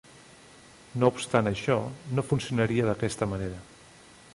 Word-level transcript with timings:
No 1.03 1.11
obstant 1.13 1.49
això, 1.51 1.77
no 2.19 2.27
funcionaria 2.33 2.89
d'aquesta 2.91 3.33
manera. 3.37 3.63